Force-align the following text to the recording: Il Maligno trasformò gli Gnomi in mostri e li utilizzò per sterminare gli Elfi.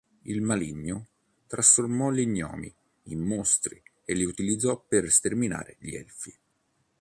Il 0.23 0.41
Maligno 0.41 1.09
trasformò 1.45 2.09
gli 2.09 2.25
Gnomi 2.25 2.75
in 3.03 3.19
mostri 3.19 3.79
e 4.03 4.15
li 4.15 4.23
utilizzò 4.23 4.79
per 4.83 5.11
sterminare 5.11 5.75
gli 5.77 5.93
Elfi. 5.93 6.35